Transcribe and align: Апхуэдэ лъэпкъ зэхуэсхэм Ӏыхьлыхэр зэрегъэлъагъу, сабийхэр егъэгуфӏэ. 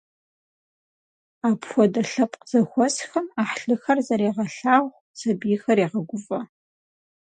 Апхуэдэ 1.47 2.01
лъэпкъ 2.09 2.45
зэхуэсхэм 2.49 3.25
Ӏыхьлыхэр 3.33 3.97
зэрегъэлъагъу, 4.07 4.97
сабийхэр 5.19 5.77
егъэгуфӏэ. 5.85 6.39